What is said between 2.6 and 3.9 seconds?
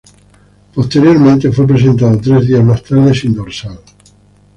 más tarde sin dorsal.